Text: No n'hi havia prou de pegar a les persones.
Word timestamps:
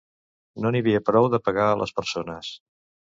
No 0.63 0.69
n'hi 0.75 0.79
havia 0.83 1.01
prou 1.09 1.27
de 1.33 1.39
pegar 1.49 1.67
a 1.73 1.75
les 1.83 1.93
persones. 1.99 2.51